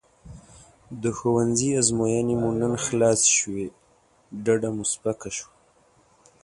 [1.01, 3.67] د ښوونځي ازموینې مو نن خلاصې شوې
[4.43, 5.53] ډډه مې سپکه شوه.